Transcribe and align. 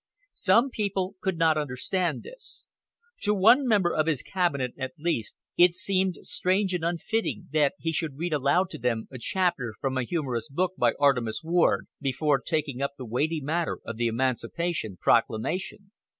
Some 0.33 0.71
people 0.71 1.15
could 1.21 1.37
not 1.37 1.59
understand 1.59 2.23
this. 2.23 2.65
To 3.21 3.35
one 3.35 3.67
member 3.67 3.93
of 3.93 4.07
his 4.07 4.23
cabinet, 4.23 4.73
at 4.75 4.93
least, 4.97 5.35
it 5.57 5.75
seemed 5.75 6.15
strange 6.23 6.73
and 6.73 6.83
unfitting 6.83 7.49
that 7.51 7.75
he 7.77 7.91
should 7.91 8.17
read 8.17 8.33
aloud 8.33 8.71
to 8.71 8.79
them 8.79 9.07
a 9.11 9.19
chapter 9.19 9.75
from 9.79 9.99
a 9.99 10.03
humorous 10.03 10.49
book 10.49 10.71
by 10.75 10.93
Artemus 10.99 11.43
Ward 11.43 11.85
before 12.01 12.39
taking 12.41 12.81
up 12.81 12.93
the 12.97 13.05
weighty 13.05 13.41
matter 13.41 13.77
of 13.85 13.97
the 13.97 14.07
Emancipation 14.07 14.97
Proclamation. 14.99 15.91